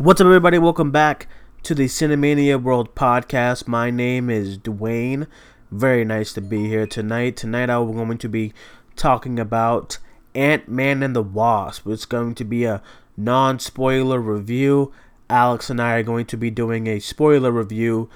What's 0.00 0.20
up, 0.20 0.26
everybody? 0.26 0.58
Welcome 0.58 0.92
back 0.92 1.26
to 1.64 1.74
the 1.74 1.86
Cinemania 1.86 2.62
World 2.62 2.94
podcast. 2.94 3.66
My 3.66 3.90
name 3.90 4.30
is 4.30 4.56
Duane. 4.56 5.26
Very 5.72 6.04
nice 6.04 6.32
to 6.34 6.40
be 6.40 6.68
here 6.68 6.86
tonight. 6.86 7.36
Tonight, 7.36 7.68
I'm 7.68 7.90
going 7.90 8.16
to 8.18 8.28
be 8.28 8.52
talking 8.94 9.40
about 9.40 9.98
Ant 10.36 10.68
Man 10.68 11.02
and 11.02 11.16
the 11.16 11.22
Wasp. 11.24 11.84
It's 11.88 12.04
going 12.04 12.36
to 12.36 12.44
be 12.44 12.62
a 12.62 12.80
non 13.16 13.58
spoiler 13.58 14.20
review. 14.20 14.92
Alex 15.28 15.68
and 15.68 15.82
I 15.82 15.94
are 15.94 16.04
going 16.04 16.26
to 16.26 16.36
be 16.36 16.52
doing 16.52 16.86
a 16.86 17.00
spoiler 17.00 17.50
review 17.50 18.08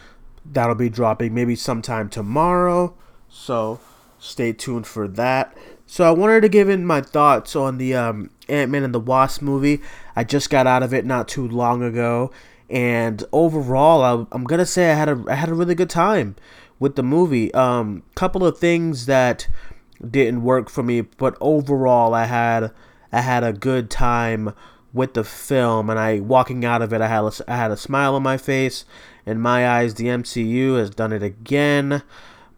that'll 0.47 0.77
be 0.77 0.89
dropping 0.89 1.34
maybe 1.34 1.56
sometime 1.56 2.09
tomorrow. 2.09 2.95
So 3.28 3.80
stay 4.20 4.53
tuned 4.53 4.87
for 4.87 5.09
that. 5.09 5.59
So 5.84 6.05
I 6.05 6.12
wanted 6.12 6.42
to 6.42 6.48
give 6.48 6.69
in 6.69 6.87
my 6.87 7.01
thoughts 7.01 7.56
on 7.56 7.78
the 7.78 7.97
um, 7.97 8.30
Ant 8.52 8.70
Man 8.70 8.84
and 8.84 8.95
the 8.95 9.01
Wasp 9.01 9.42
movie. 9.42 9.80
I 10.15 10.24
just 10.24 10.51
got 10.51 10.66
out 10.66 10.83
of 10.83 10.92
it 10.95 11.05
not 11.05 11.27
too 11.27 11.48
long 11.48 11.83
ago, 11.83 12.30
and 12.70 13.25
overall, 13.33 14.28
I, 14.33 14.34
am 14.34 14.45
gonna 14.45 14.67
say 14.67 14.91
I 14.91 14.95
had 14.95 15.08
a 15.08 15.25
I 15.28 15.34
had 15.34 15.48
a 15.48 15.55
really 15.55 15.75
good 15.75 15.91
time 15.91 16.36
with 16.78 16.97
the 16.97 17.03
movie. 17.03 17.53
Um, 17.55 18.03
couple 18.14 18.45
of 18.45 18.58
things 18.58 19.06
that 19.06 19.48
didn't 20.08 20.42
work 20.42 20.69
for 20.69 20.83
me, 20.83 21.00
but 21.00 21.36
overall, 21.41 22.14
I 22.14 22.27
had 22.27 22.70
I 23.11 23.20
had 23.20 23.42
a 23.42 23.53
good 23.53 23.91
time 23.91 24.55
with 24.92 25.14
the 25.14 25.25
film, 25.25 25.89
and 25.89 25.98
I 25.98 26.20
walking 26.20 26.64
out 26.64 26.83
of 26.83 26.92
it, 26.92 27.00
I 27.00 27.08
had 27.08 27.25
a, 27.25 27.33
I 27.48 27.56
had 27.56 27.70
a 27.70 27.77
smile 27.77 28.14
on 28.14 28.23
my 28.23 28.36
face. 28.36 28.84
In 29.25 29.41
my 29.41 29.69
eyes, 29.69 29.95
the 29.95 30.06
MCU 30.06 30.77
has 30.78 30.91
done 30.91 31.12
it 31.12 31.23
again. 31.23 32.03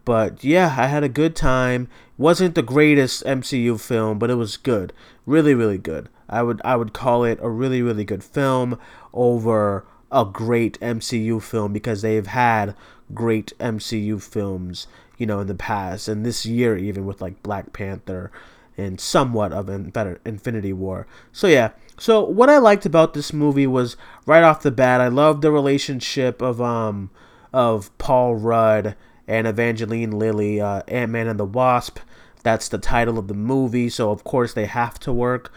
But 0.04 0.44
yeah, 0.44 0.74
I 0.78 0.86
had 0.86 1.02
a 1.02 1.08
good 1.08 1.36
time. 1.36 1.88
Wasn't 2.16 2.54
the 2.54 2.62
greatest 2.62 3.24
MCU 3.24 3.80
film, 3.80 4.18
but 4.18 4.30
it 4.30 4.36
was 4.36 4.56
good. 4.56 4.92
Really, 5.26 5.54
really 5.54 5.78
good. 5.78 6.08
I 6.28 6.42
would 6.42 6.60
I 6.64 6.76
would 6.76 6.92
call 6.92 7.24
it 7.24 7.38
a 7.42 7.50
really, 7.50 7.82
really 7.82 8.04
good 8.04 8.24
film 8.24 8.78
over 9.12 9.84
a 10.12 10.24
great 10.24 10.78
MCU 10.80 11.42
film 11.42 11.72
because 11.72 12.02
they've 12.02 12.26
had 12.26 12.76
great 13.12 13.52
MCU 13.58 14.22
films, 14.22 14.86
you 15.18 15.26
know, 15.26 15.40
in 15.40 15.48
the 15.48 15.54
past 15.54 16.08
and 16.08 16.24
this 16.24 16.46
year 16.46 16.76
even 16.76 17.04
with 17.04 17.20
like 17.20 17.42
Black 17.42 17.72
Panther 17.72 18.30
and 18.76 19.00
somewhat 19.00 19.52
of 19.52 19.68
an 19.68 19.90
better 19.90 20.20
Infinity 20.24 20.72
War. 20.72 21.06
So 21.32 21.46
yeah, 21.46 21.70
so 21.98 22.24
what 22.24 22.48
I 22.48 22.58
liked 22.58 22.86
about 22.86 23.14
this 23.14 23.32
movie 23.32 23.66
was 23.66 23.96
right 24.26 24.42
off 24.42 24.62
the 24.62 24.70
bat, 24.70 25.00
I 25.00 25.08
loved 25.08 25.42
the 25.42 25.50
relationship 25.50 26.40
of 26.40 26.60
um 26.60 27.10
of 27.52 27.96
Paul 27.98 28.36
Rudd 28.36 28.96
and 29.26 29.46
Evangeline 29.46 30.12
Lilly, 30.12 30.60
uh, 30.60 30.82
Ant 30.88 31.12
Man 31.12 31.28
and 31.28 31.38
the 31.38 31.44
Wasp. 31.44 31.98
That's 32.42 32.68
the 32.68 32.78
title 32.78 33.18
of 33.18 33.28
the 33.28 33.34
movie, 33.34 33.88
so 33.88 34.10
of 34.10 34.24
course 34.24 34.52
they 34.52 34.66
have 34.66 34.98
to 35.00 35.12
work. 35.12 35.52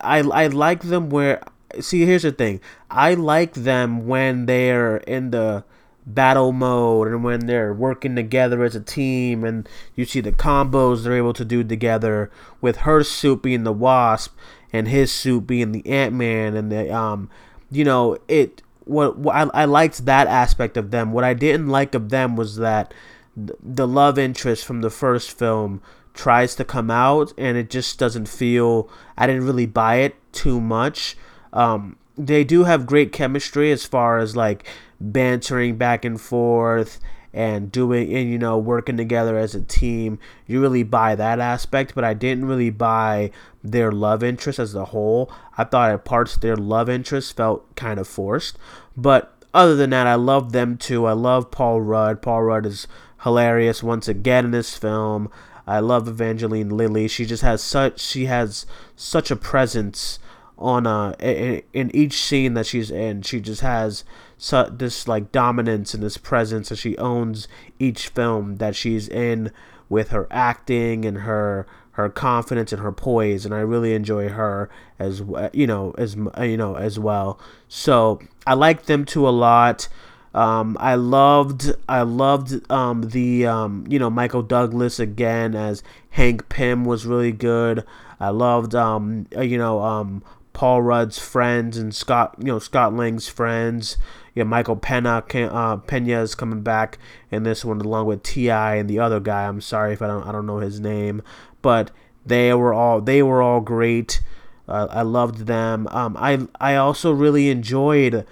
I 0.00 0.20
I 0.20 0.46
like 0.46 0.82
them 0.82 1.10
where 1.10 1.42
see 1.80 2.04
here's 2.06 2.22
the 2.22 2.32
thing. 2.32 2.60
I 2.90 3.14
like 3.14 3.54
them 3.54 4.06
when 4.06 4.46
they're 4.46 4.98
in 4.98 5.30
the 5.30 5.64
battle 6.06 6.52
mode 6.52 7.08
and 7.08 7.24
when 7.24 7.46
they're 7.46 7.72
working 7.72 8.14
together 8.14 8.62
as 8.62 8.76
a 8.76 8.80
team 8.80 9.42
and 9.42 9.66
you 9.94 10.04
see 10.04 10.20
the 10.20 10.32
combos 10.32 11.02
they're 11.02 11.16
able 11.16 11.32
to 11.32 11.46
do 11.46 11.64
together 11.64 12.30
with 12.60 12.78
her 12.78 13.02
suit 13.02 13.42
being 13.42 13.64
the 13.64 13.72
wasp 13.72 14.36
and 14.70 14.86
his 14.86 15.10
suit 15.10 15.46
being 15.46 15.72
the 15.72 15.86
ant-man 15.88 16.54
and 16.54 16.70
the 16.70 16.94
um 16.94 17.30
you 17.70 17.84
know 17.84 18.18
it 18.28 18.62
what, 18.84 19.18
what 19.18 19.34
I, 19.34 19.62
I 19.62 19.64
liked 19.64 20.04
that 20.06 20.26
aspect 20.26 20.76
of 20.76 20.90
them. 20.90 21.12
What 21.12 21.24
I 21.24 21.34
didn't 21.34 21.68
like 21.68 21.94
of 21.94 22.10
them 22.10 22.36
was 22.36 22.56
that 22.56 22.92
the 23.36 23.86
love 23.86 24.18
interest 24.18 24.64
from 24.64 24.80
the 24.80 24.90
first 24.90 25.36
film 25.36 25.82
tries 26.12 26.54
to 26.54 26.64
come 26.64 26.90
out 26.90 27.32
and 27.36 27.56
it 27.56 27.68
just 27.68 27.98
doesn't 27.98 28.28
feel 28.28 28.88
I 29.18 29.26
didn't 29.26 29.44
really 29.44 29.66
buy 29.66 29.96
it 29.96 30.14
too 30.32 30.60
much. 30.60 31.16
Um, 31.52 31.96
they 32.16 32.44
do 32.44 32.64
have 32.64 32.86
great 32.86 33.10
chemistry 33.12 33.72
as 33.72 33.84
far 33.84 34.18
as 34.18 34.36
like 34.36 34.66
bantering 35.00 35.76
back 35.76 36.04
and 36.04 36.20
forth 36.20 37.00
and 37.34 37.72
doing 37.72 38.14
and 38.14 38.30
you 38.30 38.38
know 38.38 38.56
working 38.56 38.96
together 38.96 39.36
as 39.36 39.54
a 39.54 39.60
team 39.60 40.18
you 40.46 40.60
really 40.60 40.84
buy 40.84 41.14
that 41.14 41.40
aspect 41.40 41.94
but 41.94 42.04
i 42.04 42.14
didn't 42.14 42.44
really 42.44 42.70
buy 42.70 43.30
their 43.64 43.90
love 43.90 44.22
interest 44.22 44.58
as 44.58 44.74
a 44.74 44.84
whole. 44.86 45.32
I 45.56 45.64
thought 45.64 45.90
at 45.90 46.04
parts 46.04 46.36
their 46.36 46.56
love 46.56 46.90
interest 46.90 47.34
felt 47.34 47.74
kind 47.74 47.98
of 47.98 48.06
forced 48.06 48.58
but 48.96 49.34
other 49.54 49.74
than 49.74 49.90
that 49.90 50.06
i 50.06 50.14
love 50.14 50.52
them 50.52 50.76
too. 50.76 51.06
I 51.06 51.12
love 51.12 51.50
paul 51.50 51.80
rudd. 51.80 52.20
Paul 52.20 52.42
rudd 52.42 52.66
is 52.66 52.86
hilarious 53.22 53.82
once 53.82 54.06
again 54.06 54.44
in 54.46 54.50
this 54.50 54.76
film. 54.76 55.30
I 55.66 55.80
love 55.80 56.06
evangeline 56.06 56.68
lilly. 56.68 57.08
She 57.08 57.24
just 57.24 57.42
has 57.42 57.62
such 57.62 57.98
she 57.98 58.26
has 58.26 58.66
such 58.96 59.30
a 59.30 59.36
presence 59.36 60.18
on 60.58 60.86
uh 60.86 61.14
in, 61.18 61.62
in 61.72 61.94
each 61.94 62.14
scene 62.14 62.54
that 62.54 62.66
she's 62.66 62.90
in 62.90 63.22
she 63.22 63.40
just 63.40 63.60
has 63.60 64.04
so, 64.36 64.64
this 64.64 65.08
like 65.08 65.32
dominance 65.32 65.94
and 65.94 66.02
this 66.02 66.16
presence 66.16 66.70
and 66.70 66.78
she 66.78 66.96
owns 66.98 67.48
each 67.78 68.08
film 68.08 68.56
that 68.56 68.76
she's 68.76 69.08
in 69.08 69.50
with 69.88 70.10
her 70.10 70.26
acting 70.30 71.04
and 71.04 71.18
her 71.18 71.66
her 71.92 72.08
confidence 72.08 72.72
and 72.72 72.82
her 72.82 72.92
poise 72.92 73.44
and 73.44 73.54
I 73.54 73.60
really 73.60 73.94
enjoy 73.94 74.28
her 74.28 74.68
as 74.98 75.22
you 75.52 75.66
know 75.66 75.94
as 75.96 76.16
you 76.16 76.56
know 76.56 76.74
as 76.74 76.98
well. 76.98 77.38
So 77.68 78.20
I 78.46 78.54
like 78.54 78.86
them 78.86 79.04
two 79.04 79.28
a 79.28 79.30
lot. 79.30 79.88
Um, 80.34 80.76
I 80.80 80.96
loved 80.96 81.72
I 81.88 82.02
loved 82.02 82.70
um, 82.70 83.10
the 83.10 83.46
um, 83.46 83.86
you 83.88 84.00
know 84.00 84.10
Michael 84.10 84.42
Douglas 84.42 84.98
again 84.98 85.54
as 85.54 85.82
Hank 86.10 86.48
Pym 86.48 86.84
was 86.84 87.06
really 87.06 87.32
good. 87.32 87.84
I 88.18 88.30
loved 88.30 88.74
um, 88.74 89.26
you 89.40 89.58
know 89.58 89.80
um, 89.80 90.24
Paul 90.54 90.82
Rudd's 90.82 91.18
friends 91.18 91.76
and 91.76 91.94
Scott, 91.94 92.36
you 92.38 92.46
know, 92.46 92.58
Scott 92.58 92.94
Lang's 92.94 93.28
friends. 93.28 93.98
Yeah, 94.34 94.44
Michael 94.44 94.76
Pena, 94.76 95.22
uh, 95.32 95.76
Pena 95.76 96.22
is 96.22 96.34
coming 96.34 96.62
back 96.62 96.98
in 97.30 97.42
this 97.42 97.64
one 97.64 97.80
along 97.80 98.06
with 98.06 98.22
T.I. 98.22 98.76
and 98.76 98.88
the 98.88 98.98
other 98.98 99.20
guy. 99.20 99.46
I'm 99.46 99.60
sorry 99.60 99.92
if 99.92 100.00
I 100.00 100.06
don't, 100.06 100.26
I 100.26 100.32
don't 100.32 100.46
know 100.46 100.58
his 100.58 100.80
name, 100.80 101.22
but 101.60 101.90
they 102.24 102.54
were 102.54 102.72
all, 102.72 103.00
they 103.00 103.22
were 103.22 103.42
all 103.42 103.60
great. 103.60 104.20
Uh, 104.66 104.88
I 104.90 105.02
loved 105.02 105.46
them. 105.46 105.86
Um, 105.88 106.16
I, 106.18 106.46
I 106.58 106.76
also 106.76 107.12
really 107.12 107.50
enjoyed. 107.50 108.26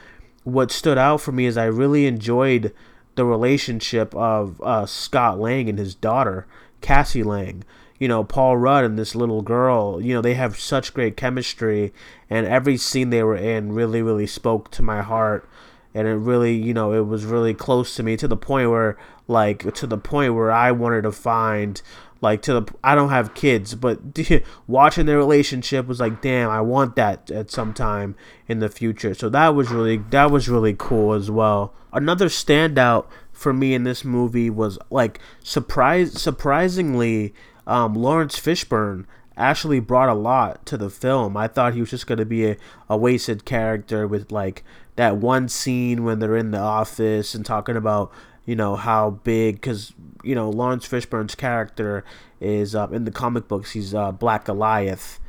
What 0.45 0.71
stood 0.71 0.99
out 0.99 1.21
for 1.21 1.31
me 1.31 1.47
is 1.47 1.57
I 1.57 1.67
really 1.67 2.07
enjoyed 2.07 2.73
the 3.15 3.25
relationship 3.25 4.15
of 4.15 4.61
uh, 4.63 4.87
Scott 4.87 5.39
Lang 5.39 5.69
and 5.69 5.79
his 5.79 5.95
daughter 5.95 6.47
Cassie 6.81 7.23
Lang 7.23 7.65
you 8.03 8.09
know, 8.09 8.25
Paul 8.25 8.57
Rudd 8.57 8.85
and 8.85 8.99
this 8.99 9.15
little 9.15 9.43
girl, 9.43 10.01
you 10.03 10.13
know, 10.13 10.21
they 10.21 10.35
have 10.35 10.59
such 10.59 10.93
great 10.93 11.17
chemistry 11.17 11.93
and 12.29 12.49
every 12.49 12.77
scene 12.77 13.11
they 13.11 13.23
were 13.23 13.37
in 13.37 13.75
really, 13.75 14.03
really 14.03 14.27
spoke 14.27 14.73
to 14.73 14.83
my 14.83 15.03
heart. 15.03 15.49
And 15.95 16.09
it 16.09 16.15
really, 16.15 16.53
you 16.53 16.75
know, 16.75 16.93
it 16.95 17.07
was 17.07 17.25
really 17.25 17.55
close 17.55 17.95
to 17.95 18.03
me 18.03 18.17
to 18.17 18.27
the 18.27 18.37
point 18.37 18.71
where, 18.71 18.99
like, 19.29 19.73
to 19.75 19.87
the 19.87 19.99
point 19.99 20.35
where 20.35 20.51
I 20.51 20.73
wanted 20.73 21.03
to 21.03 21.13
find, 21.13 21.81
like, 22.21 22.43
to 22.43 22.55
the, 22.55 22.75
I 22.83 22.97
don't 22.97 23.11
have 23.11 23.35
kids, 23.35 23.77
but 23.77 24.01
watching 24.67 25.07
their 25.07 25.19
relationship 25.19 25.87
was 25.87 26.01
like, 26.01 26.21
damn, 26.21 26.51
I 26.51 26.61
want 26.61 26.97
that 26.97 27.31
at 27.31 27.53
some 27.53 27.73
time 27.73 28.17
in 28.49 28.59
the 28.59 28.69
future. 28.69 29.15
So 29.15 29.29
that 29.29 29.55
was 29.55 29.71
really, 29.71 29.99
that 30.11 30.33
was 30.33 30.49
really 30.49 30.75
cool 30.77 31.13
as 31.13 31.31
well. 31.31 31.73
Another 31.93 32.27
standout 32.27 33.07
for 33.31 33.53
me 33.53 33.75
in 33.75 33.85
this 33.85 34.05
movie 34.05 34.51
was, 34.51 34.77
like, 34.91 35.21
surprise, 35.45 36.21
surprisingly, 36.21 37.33
um, 37.67 37.95
Laurence 37.95 38.39
Fishburne 38.39 39.07
actually 39.37 39.81
brought 39.81 40.09
a 40.09 40.15
lot 40.15 40.65
to 40.67 40.77
the 40.77 40.91
film. 40.91 41.37
I 41.37 41.49
thought 41.49 41.75
he 41.75 41.81
was 41.81 41.91
just 41.91 42.07
going 42.07 42.19
to 42.19 42.27
be 42.27 42.47
a, 42.47 42.57
a 42.89 42.97
wasted 42.97 43.45
character 43.45 44.07
with 44.07 44.31
like 44.31 44.65
that 44.97 45.17
one 45.17 45.49
scene 45.49 46.05
when 46.05 46.19
they're 46.19 46.37
in 46.37 46.51
the 46.51 46.59
office 46.59 47.35
and 47.35 47.45
talking 47.45 47.77
about 47.77 48.13
you 48.45 48.57
know 48.57 48.77
how 48.77 49.11
big 49.11 49.57
because 49.57 49.95
you 50.23 50.35
know 50.35 50.51
Laurence 50.51 50.87
Fishburne's 50.87 51.35
character 51.35 52.05
is 52.41 52.75
uh, 52.75 52.89
in 52.91 53.05
the 53.05 53.11
comic 53.11 53.49
books 53.49 53.73
he's 53.73 53.95
uh, 53.95 54.13
Black 54.13 54.45
Goliath 54.45 55.21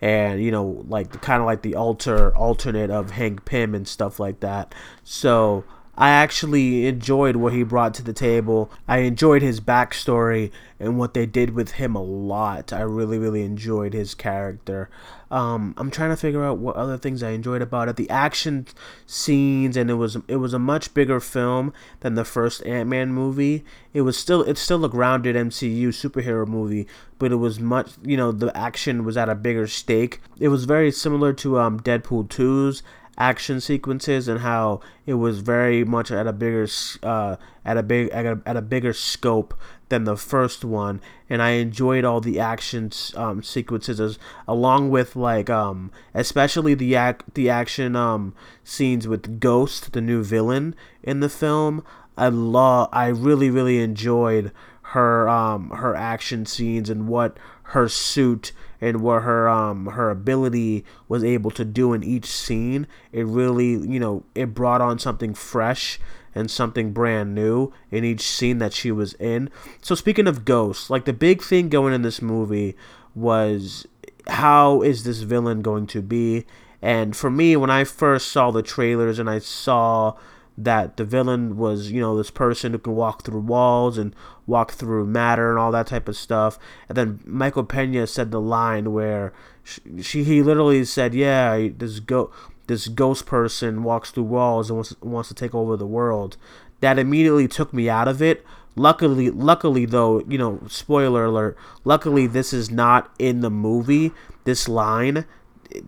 and 0.00 0.42
you 0.42 0.50
know 0.50 0.84
like 0.88 1.20
kind 1.22 1.40
of 1.40 1.46
like 1.46 1.62
the 1.62 1.74
alter 1.74 2.34
alternate 2.36 2.90
of 2.90 3.12
Hank 3.12 3.44
Pym 3.44 3.74
and 3.74 3.86
stuff 3.86 4.18
like 4.18 4.40
that. 4.40 4.74
So 5.04 5.64
I 5.94 6.08
actually 6.08 6.86
enjoyed 6.86 7.36
what 7.36 7.52
he 7.52 7.62
brought 7.64 7.92
to 7.94 8.02
the 8.02 8.14
table. 8.14 8.70
I 8.88 8.98
enjoyed 8.98 9.42
his 9.42 9.60
backstory 9.60 10.50
and 10.80 10.98
what 10.98 11.12
they 11.12 11.26
did 11.26 11.50
with 11.50 11.72
him 11.72 11.94
a 11.94 12.02
lot. 12.02 12.72
I 12.72 12.80
really, 12.80 13.18
really 13.18 13.44
enjoyed 13.44 13.92
his 13.92 14.14
character. 14.14 14.88
Um, 15.30 15.74
I'm 15.76 15.90
trying 15.90 16.10
to 16.10 16.16
figure 16.16 16.44
out 16.44 16.58
what 16.58 16.76
other 16.76 16.96
things 16.96 17.22
I 17.22 17.30
enjoyed 17.30 17.62
about 17.62 17.88
it. 17.88 17.96
The 17.96 18.08
action 18.08 18.66
scenes, 19.06 19.76
and 19.76 19.90
it 19.90 19.94
was 19.94 20.16
it 20.28 20.36
was 20.36 20.54
a 20.54 20.58
much 20.58 20.92
bigger 20.92 21.20
film 21.20 21.72
than 22.00 22.14
the 22.14 22.24
first 22.24 22.64
Ant 22.66 22.88
Man 22.88 23.12
movie. 23.12 23.64
It 23.92 24.02
was 24.02 24.16
still 24.18 24.42
it's 24.42 24.60
still 24.60 24.84
a 24.84 24.90
grounded 24.90 25.36
MCU 25.36 25.88
superhero 25.88 26.46
movie, 26.46 26.86
but 27.18 27.32
it 27.32 27.36
was 27.36 27.60
much 27.60 27.92
you 28.02 28.16
know 28.16 28.32
the 28.32 28.54
action 28.56 29.04
was 29.04 29.16
at 29.16 29.30
a 29.30 29.34
bigger 29.34 29.66
stake. 29.66 30.20
It 30.38 30.48
was 30.48 30.64
very 30.64 30.90
similar 30.90 31.32
to 31.34 31.58
um, 31.58 31.80
Deadpool 31.80 32.28
2's 32.28 32.82
action 33.18 33.60
sequences 33.60 34.28
and 34.28 34.40
how 34.40 34.80
it 35.06 35.14
was 35.14 35.40
very 35.40 35.84
much 35.84 36.10
at 36.10 36.26
a 36.26 36.32
bigger 36.32 36.66
uh, 37.02 37.36
at 37.64 37.76
a 37.76 37.82
big 37.82 38.08
at 38.10 38.26
a, 38.26 38.40
at 38.46 38.56
a 38.56 38.62
bigger 38.62 38.92
scope 38.92 39.54
than 39.88 40.04
the 40.04 40.16
first 40.16 40.64
one. 40.64 41.00
And 41.28 41.42
I 41.42 41.50
enjoyed 41.50 42.04
all 42.04 42.20
the 42.20 42.40
action 42.40 42.90
um, 43.14 43.42
sequences 43.42 44.00
as, 44.00 44.18
along 44.48 44.90
with 44.90 45.14
like 45.16 45.50
um, 45.50 45.90
especially 46.14 46.74
the 46.74 46.94
ac- 46.94 47.24
the 47.34 47.50
action 47.50 47.94
um, 47.96 48.34
scenes 48.64 49.06
with 49.06 49.40
Ghost 49.40 49.92
the 49.92 50.00
new 50.00 50.22
villain 50.24 50.74
in 51.02 51.20
the 51.20 51.28
film. 51.28 51.84
I 52.16 52.28
love 52.28 52.88
I 52.92 53.08
really 53.08 53.50
really 53.50 53.78
enjoyed 53.80 54.52
her 54.92 55.26
um 55.28 55.70
her 55.70 55.94
action 55.94 56.44
scenes 56.44 56.90
and 56.90 57.08
what 57.08 57.38
her 57.72 57.88
suit 57.88 58.52
and 58.80 59.00
what 59.00 59.22
her 59.22 59.48
um 59.48 59.86
her 59.86 60.10
ability 60.10 60.84
was 61.08 61.24
able 61.24 61.50
to 61.50 61.64
do 61.64 61.92
in 61.92 62.02
each 62.02 62.26
scene 62.26 62.86
it 63.12 63.24
really 63.24 63.70
you 63.70 63.98
know 63.98 64.24
it 64.34 64.54
brought 64.54 64.80
on 64.80 64.98
something 64.98 65.32
fresh 65.34 65.98
and 66.34 66.50
something 66.50 66.92
brand 66.92 67.34
new 67.34 67.72
in 67.90 68.04
each 68.04 68.22
scene 68.22 68.58
that 68.58 68.72
she 68.72 68.90
was 68.90 69.12
in. 69.14 69.50
So 69.80 69.94
speaking 69.94 70.26
of 70.26 70.44
ghosts 70.44 70.90
like 70.90 71.04
the 71.04 71.12
big 71.12 71.42
thing 71.42 71.68
going 71.68 71.94
in 71.94 72.02
this 72.02 72.22
movie 72.22 72.76
was 73.14 73.86
how 74.28 74.82
is 74.82 75.04
this 75.04 75.20
villain 75.20 75.62
going 75.62 75.86
to 75.88 76.02
be? 76.02 76.44
And 76.80 77.16
for 77.16 77.30
me 77.30 77.56
when 77.56 77.70
i 77.70 77.84
first 77.84 78.28
saw 78.28 78.50
the 78.50 78.62
trailers 78.62 79.18
and 79.18 79.30
i 79.30 79.38
saw 79.38 80.14
that 80.64 80.96
the 80.96 81.04
villain 81.04 81.56
was, 81.56 81.90
you 81.90 82.00
know, 82.00 82.16
this 82.16 82.30
person 82.30 82.72
who 82.72 82.78
can 82.78 82.94
walk 82.94 83.24
through 83.24 83.40
walls 83.40 83.98
and 83.98 84.14
walk 84.46 84.72
through 84.72 85.06
matter 85.06 85.50
and 85.50 85.58
all 85.58 85.72
that 85.72 85.86
type 85.86 86.08
of 86.08 86.16
stuff. 86.16 86.58
And 86.88 86.96
then 86.96 87.20
Michael 87.24 87.64
Pena 87.64 88.06
said 88.06 88.30
the 88.30 88.40
line 88.40 88.92
where 88.92 89.32
she, 89.62 89.80
she 90.02 90.24
he 90.24 90.42
literally 90.42 90.84
said, 90.84 91.14
"Yeah, 91.14 91.68
this 91.76 92.00
go 92.00 92.30
this 92.66 92.88
ghost 92.88 93.26
person 93.26 93.82
walks 93.82 94.10
through 94.10 94.24
walls 94.24 94.70
and 94.70 94.78
wants 94.78 94.94
wants 95.00 95.28
to 95.28 95.34
take 95.34 95.54
over 95.54 95.76
the 95.76 95.86
world." 95.86 96.36
That 96.80 96.98
immediately 96.98 97.46
took 97.46 97.72
me 97.72 97.88
out 97.88 98.08
of 98.08 98.20
it. 98.20 98.44
Luckily, 98.74 99.30
luckily 99.30 99.84
though, 99.84 100.20
you 100.26 100.38
know, 100.38 100.60
spoiler 100.68 101.26
alert. 101.26 101.56
Luckily, 101.84 102.26
this 102.26 102.52
is 102.52 102.70
not 102.70 103.12
in 103.18 103.40
the 103.40 103.50
movie. 103.50 104.12
This 104.44 104.68
line 104.68 105.24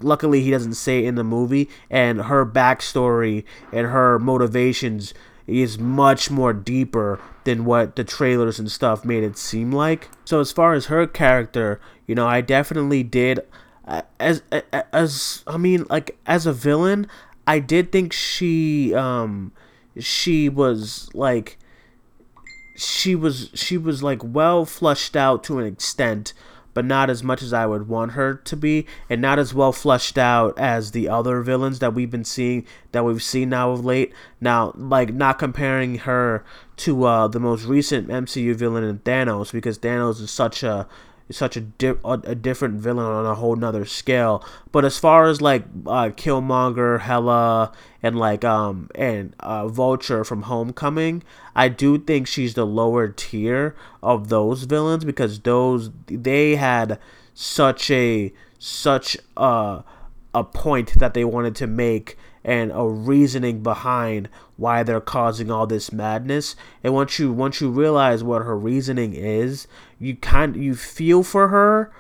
luckily 0.01 0.43
he 0.43 0.51
doesn't 0.51 0.75
say 0.75 1.05
in 1.05 1.15
the 1.15 1.25
movie 1.25 1.69
and 1.91 2.23
her 2.23 2.45
backstory 2.47 3.45
and 3.73 3.89
her 3.89 4.19
motivations 4.19 5.15
is 5.47 5.79
much 5.79 6.31
more 6.31 6.53
deeper 6.53 7.21
than 7.45 7.65
what 7.65 7.97
the 7.97 8.05
trailers 8.05 8.59
and 8.59 8.71
stuff 8.71 9.05
made 9.05 9.23
it 9.23 9.37
seem 9.37 9.71
like. 9.71 10.09
So 10.25 10.41
as 10.41 10.53
far 10.53 10.73
as 10.73 10.87
her 10.87 11.07
character 11.07 11.81
you 12.07 12.15
know 12.15 12.27
i 12.27 12.41
definitely 12.41 13.03
did 13.03 13.41
uh, 13.87 14.03
as 14.19 14.43
as 14.93 15.43
i 15.47 15.57
mean 15.57 15.85
like 15.91 16.19
as 16.27 16.47
a 16.47 16.53
villain 16.53 17.07
i 17.47 17.59
did 17.59 17.93
think 17.93 18.13
she 18.13 18.95
um 18.95 19.53
she 19.99 20.49
was 20.49 21.11
like 21.15 21.59
she 22.77 23.15
was 23.15 23.51
she 23.55 23.79
was 23.79 24.03
like 24.03 24.21
well 24.23 24.65
flushed 24.65 25.17
out 25.17 25.45
to 25.45 25.59
an 25.59 25.67
extent 25.67 26.33
but 26.75 26.85
not 26.85 27.09
as 27.09 27.23
much 27.23 27.43
as 27.43 27.53
I 27.53 27.67
would 27.67 27.89
want 27.89 28.13
her 28.13 28.35
to 28.35 28.57
be, 28.57 28.87
and 29.09 29.23
not 29.23 29.39
as 29.39 29.55
well 29.55 29.73
fleshed 29.73 30.19
out 30.19 30.59
as 30.59 30.91
the 30.91 31.09
other 31.09 31.41
villains 31.41 31.79
that 31.79 31.95
we've 31.95 32.11
been 32.11 32.25
seeing 32.25 32.67
that 32.93 33.05
we've 33.05 33.23
seen 33.23 33.49
now 33.49 33.71
of 33.71 33.85
late. 33.85 34.13
Now, 34.41 34.73
like 34.77 35.15
not 35.15 35.39
comparing 35.39 35.99
her 35.99 36.45
to 36.79 37.05
uh, 37.05 37.29
the 37.29 37.41
most 37.41 37.65
recent 37.65 38.09
MCU 38.09 38.55
villain 38.55 38.85
in 38.85 38.99
Thanos 38.99 39.53
because 39.53 39.79
Thanos 39.79 40.21
is 40.21 40.31
such 40.31 40.63
a 40.63 40.89
such 41.31 41.57
a, 41.57 41.61
di- 41.63 41.95
a, 42.05 42.35
different 42.35 42.81
villain 42.81 43.07
on 43.07 43.25
a 43.25 43.35
whole 43.35 43.57
nother 43.57 43.85
scale. 43.85 44.45
But 44.73 44.85
as 44.85 44.99
far 44.99 45.27
as 45.27 45.41
like 45.41 45.65
uh, 45.87 46.11
Killmonger, 46.11 47.01
Hela, 47.01 47.73
and 48.03 48.19
like 48.19 48.45
um 48.45 48.91
and 48.95 49.35
uh, 49.41 49.69
Vulture 49.69 50.25
from 50.25 50.43
Homecoming, 50.43 51.23
I 51.57 51.69
do 51.69 51.99
think 51.99 52.27
she's 52.27 52.55
the 52.55 52.67
lower 52.67 53.09
tier 53.09 53.75
of 54.03 54.29
those 54.29 54.65
villains 54.65 55.05
because 55.05 55.41
those 55.41 55.91
they 56.07 56.57
had 56.57 56.99
such 57.33 57.91
a 57.91 58.33
such 58.59 59.17
a 59.37 59.83
a 60.35 60.45
point 60.45 60.99
that 60.99 61.15
they 61.15 61.25
wanted 61.25 61.55
to 61.57 61.67
make 61.67 62.19
and 62.45 62.71
a 62.75 62.85
reasoning 62.85 63.63
behind 63.63 64.29
why 64.57 64.83
they're 64.83 65.01
causing 65.01 65.51
all 65.51 65.67
this 65.67 65.93
madness. 65.93 66.55
And 66.83 66.93
once 66.93 67.19
you 67.19 67.33
once 67.33 67.61
you 67.61 67.71
realize 67.71 68.23
what 68.23 68.43
her 68.43 68.57
reasoning 68.57 69.15
is, 69.15 69.67
you 69.99 70.17
kind 70.17 70.57
you 70.57 70.75
feel 70.75 71.23
for 71.23 71.49
her 71.49 71.93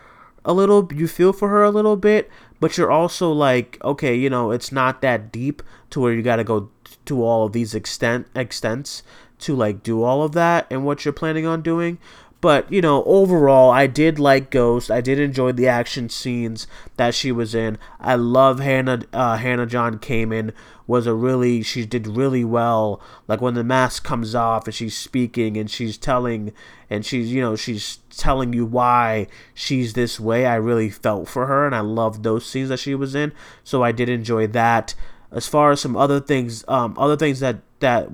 a 0.44 0.52
little 0.52 0.88
you 0.92 1.08
feel 1.08 1.32
for 1.32 1.48
her 1.48 1.62
a 1.62 1.70
little 1.70 1.96
bit, 1.96 2.30
but 2.60 2.76
you're 2.76 2.90
also 2.90 3.32
like, 3.32 3.78
okay, 3.82 4.14
you 4.14 4.28
know, 4.28 4.50
it's 4.50 4.70
not 4.70 5.00
that 5.00 5.32
deep 5.32 5.62
to 5.90 6.00
where 6.00 6.12
you 6.12 6.22
got 6.22 6.36
to 6.36 6.44
go 6.44 6.70
to 7.06 7.22
all 7.22 7.46
of 7.46 7.52
these 7.52 7.74
extent 7.74 8.26
extents 8.34 9.02
to 9.38 9.54
like 9.54 9.82
do 9.82 10.02
all 10.02 10.22
of 10.22 10.32
that 10.32 10.66
and 10.70 10.84
what 10.84 11.04
you're 11.04 11.12
planning 11.12 11.46
on 11.46 11.62
doing. 11.62 11.98
But 12.44 12.70
you 12.70 12.82
know, 12.82 13.02
overall, 13.04 13.70
I 13.70 13.86
did 13.86 14.18
like 14.18 14.50
Ghost. 14.50 14.90
I 14.90 15.00
did 15.00 15.18
enjoy 15.18 15.52
the 15.52 15.66
action 15.66 16.10
scenes 16.10 16.66
that 16.98 17.14
she 17.14 17.32
was 17.32 17.54
in. 17.54 17.78
I 17.98 18.16
love 18.16 18.60
Hannah. 18.60 19.00
Uh, 19.14 19.38
Hannah 19.38 19.64
John 19.64 19.98
Kamen 19.98 20.52
was 20.86 21.06
a 21.06 21.14
really. 21.14 21.62
She 21.62 21.86
did 21.86 22.06
really 22.06 22.44
well. 22.44 23.00
Like 23.26 23.40
when 23.40 23.54
the 23.54 23.64
mask 23.64 24.04
comes 24.04 24.34
off 24.34 24.66
and 24.66 24.74
she's 24.74 24.94
speaking 24.94 25.56
and 25.56 25.70
she's 25.70 25.96
telling 25.96 26.52
and 26.90 27.06
she's 27.06 27.32
you 27.32 27.40
know 27.40 27.56
she's 27.56 28.00
telling 28.14 28.52
you 28.52 28.66
why 28.66 29.26
she's 29.54 29.94
this 29.94 30.20
way. 30.20 30.44
I 30.44 30.56
really 30.56 30.90
felt 30.90 31.30
for 31.30 31.46
her 31.46 31.64
and 31.64 31.74
I 31.74 31.80
loved 31.80 32.24
those 32.24 32.44
scenes 32.44 32.68
that 32.68 32.78
she 32.78 32.94
was 32.94 33.14
in. 33.14 33.32
So 33.62 33.82
I 33.82 33.90
did 33.90 34.10
enjoy 34.10 34.48
that. 34.48 34.94
As 35.32 35.48
far 35.48 35.72
as 35.72 35.80
some 35.80 35.96
other 35.96 36.20
things, 36.20 36.62
um, 36.68 36.94
other 36.98 37.16
things 37.16 37.40
that 37.40 37.62
that 37.80 38.10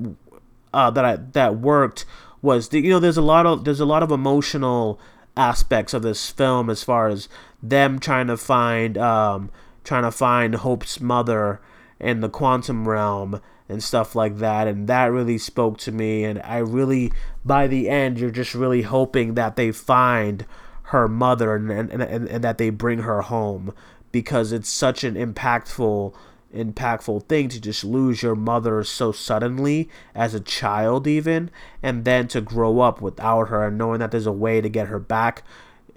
uh, 0.73 0.91
that 0.93 1.05
I 1.05 1.17
that 1.17 1.57
worked 1.57 2.05
was 2.43 2.73
you 2.73 2.91
know 2.91 2.99
there's 2.99 3.17
a 3.17 3.23
lot 3.23 3.47
of 3.47 3.65
there's 3.65 3.81
a 3.81 3.87
lot 3.87 4.03
of 4.03 4.11
emotional 4.11 5.01
aspects 5.37 5.95
of 5.95 6.03
this 6.03 6.31
film 6.31 6.69
as 6.69 6.83
far 6.83 7.09
as 7.09 7.29
them 7.63 7.99
trying 7.99 8.27
to 8.27 8.37
find 8.37 8.97
um, 8.99 9.51
trying 9.85 10.03
to 10.03 10.11
find 10.11 10.57
Hope's 10.57 11.01
mother 11.01 11.61
in 11.99 12.21
the 12.21 12.29
quantum 12.29 12.89
realm 12.89 13.41
and 13.69 13.83
stuff 13.83 14.17
like 14.17 14.39
that. 14.39 14.67
And 14.67 14.89
that 14.89 15.13
really 15.13 15.39
spoke 15.39 15.79
to 15.79 15.93
me. 15.93 16.25
And 16.25 16.41
I 16.43 16.59
really 16.59 17.13
by 17.45 17.67
the 17.67 17.89
end 17.89 18.19
you're 18.19 18.31
just 18.31 18.55
really 18.55 18.83
hoping 18.83 19.35
that 19.35 19.57
they 19.57 19.71
find 19.73 20.45
her 20.85 21.07
mother 21.07 21.55
and 21.55 21.71
and, 21.71 21.91
and, 22.03 22.29
and 22.29 22.45
that 22.45 22.59
they 22.59 22.71
bring 22.71 23.01
her 23.01 23.23
home 23.23 23.73
because 24.13 24.51
it's 24.51 24.69
such 24.69 25.05
an 25.05 25.15
impactful 25.15 26.15
impactful 26.55 27.25
thing 27.27 27.49
to 27.49 27.61
just 27.61 27.85
lose 27.85 28.23
your 28.23 28.35
mother 28.35 28.83
so 28.83 29.13
suddenly 29.13 29.89
as 30.15 30.35
a 30.35 30.41
child 30.41 31.07
even 31.07 31.51
and 31.83 32.05
then 32.05 32.27
to 32.27 32.41
grow 32.41 32.81
up 32.81 33.01
without 33.01 33.49
her 33.49 33.67
and 33.67 33.79
knowing 33.79 34.01
that 34.01 34.11
there's 34.11 34.27
a 34.27 34.33
way 34.33 34.61
to 34.61 34.69
get 34.69 34.89
her 34.89 34.99
back 34.99 35.45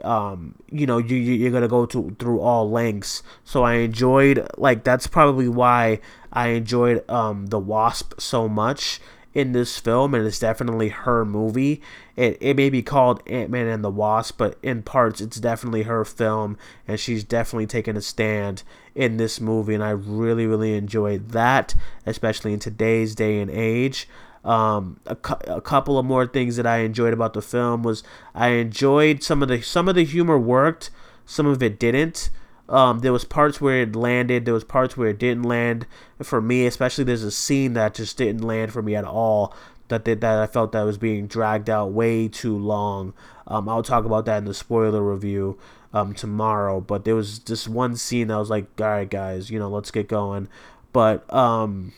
um, 0.04 0.56
you 0.70 0.86
know 0.86 0.98
you, 0.98 1.16
you're 1.16 1.52
gonna 1.52 1.68
go 1.68 1.86
to 1.86 2.16
through 2.20 2.40
all 2.40 2.70
lengths. 2.70 3.24
So 3.44 3.64
i 3.64 3.76
enjoyed 3.76 4.48
like 4.58 4.84
that's 4.84 5.08
probably 5.08 5.48
why 5.48 6.00
i 6.32 6.50
enjoyed 6.50 7.10
um, 7.10 7.48
the 7.48 7.60
wasp 7.60 8.20
so 8.20 8.48
much 8.50 9.00
in 9.34 9.52
this 9.52 9.80
film, 9.80 10.14
and 10.14 10.26
it's 10.26 10.40
definitely 10.40 10.90
her 10.90 11.26
movie. 11.26 11.82
It, 12.16 12.38
it 12.40 12.56
may 12.56 12.70
be 12.70 12.82
called 12.82 13.22
Ant 13.28 13.50
Man 13.50 13.68
and 13.68 13.84
the 13.84 13.90
Wasp, 13.90 14.38
but 14.38 14.58
in 14.62 14.84
parts, 14.84 15.22
it's 15.22 15.40
definitely 15.40 15.84
her 15.84 16.06
film, 16.06 16.58
and 16.88 17.00
she's 17.00 17.24
definitely 17.24 17.68
taken 17.68 17.98
a 17.98 18.02
stand 18.02 18.64
in 18.94 19.18
this 19.18 19.42
movie, 19.42 19.74
and 19.74 19.84
I 19.84 19.90
really, 19.90 20.46
really 20.46 20.76
enjoyed 20.76 21.30
that, 21.30 21.74
especially 22.06 22.54
in 22.54 22.60
today's 22.60 23.16
day 23.16 23.40
and 23.40 23.50
age. 23.50 24.08
Um, 24.46 25.00
a, 25.06 25.16
cu- 25.16 25.52
a 25.52 25.62
couple 25.62 25.98
of 25.98 26.06
more 26.06 26.28
things 26.28 26.58
that 26.58 26.68
I 26.68 26.80
enjoyed 26.80 27.14
about 27.14 27.34
the 27.34 27.42
film 27.42 27.82
was 27.82 28.04
I 28.36 28.50
enjoyed 28.50 29.24
some 29.24 29.42
of 29.42 29.48
the 29.48 29.62
some 29.62 29.88
of 29.88 29.96
the 29.96 30.04
humor 30.04 30.38
worked, 30.38 30.90
some 31.26 31.48
of 31.48 31.64
it 31.64 31.80
didn't. 31.80 32.30
Um, 32.70 33.00
there 33.00 33.14
was 33.14 33.26
parts 33.26 33.60
where 33.60 33.82
it 33.82 33.96
landed. 33.96 34.46
There 34.46 34.54
was 34.54 34.64
parts 34.64 34.96
where 34.96 35.10
it 35.10 35.20
didn't 35.20 35.44
land 35.44 35.86
for 36.22 36.42
me. 36.42 36.66
Especially 36.66 37.04
there's 37.04 37.24
a 37.24 37.32
scene 37.32 37.74
that 37.74 37.96
just 37.96 38.18
didn't 38.18 38.42
land 38.42 38.72
for 38.72 38.82
me 38.82 38.96
at 38.96 39.06
all. 39.06 39.54
That 39.90 40.06
that 40.06 40.24
I 40.24 40.48
felt 40.48 40.72
that 40.72 40.84
was 40.84 40.98
being 40.98 41.28
dragged 41.28 41.70
out 41.70 41.92
way 41.92 42.28
too 42.28 42.58
long. 42.58 43.14
Um, 43.48 43.68
I'll 43.68 43.84
talk 43.84 44.06
about 44.06 44.26
that 44.26 44.38
in 44.38 44.46
the 44.46 44.54
spoiler 44.54 45.04
review 45.04 45.60
um, 45.94 46.14
tomorrow. 46.14 46.80
But 46.82 47.06
there 47.06 47.16
was 47.16 47.40
this 47.40 47.68
one 47.68 47.96
scene 47.96 48.28
that 48.30 48.38
was 48.38 48.50
like, 48.50 48.66
all 48.80 48.88
right, 48.88 49.10
guys, 49.10 49.50
you 49.50 49.60
know, 49.60 49.70
let's 49.70 49.92
get 49.92 50.08
going. 50.08 50.48
But 50.94 51.32
um, 51.34 51.94